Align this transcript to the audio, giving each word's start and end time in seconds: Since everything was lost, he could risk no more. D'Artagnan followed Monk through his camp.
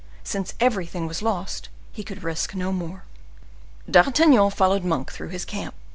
Since 0.23 0.55
everything 0.59 1.05
was 1.05 1.21
lost, 1.21 1.69
he 1.91 2.03
could 2.03 2.23
risk 2.23 2.55
no 2.55 2.71
more. 2.71 3.03
D'Artagnan 3.87 4.49
followed 4.49 4.83
Monk 4.83 5.11
through 5.11 5.29
his 5.29 5.45
camp. 5.45 5.75